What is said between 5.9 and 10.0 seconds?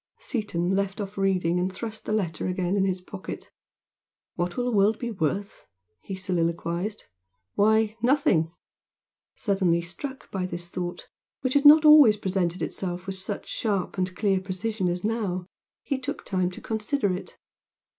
he soliloquised "Why, nothing!" Suddenly